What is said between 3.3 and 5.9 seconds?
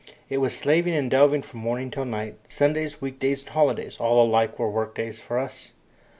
and holidays, all alike were work days to us.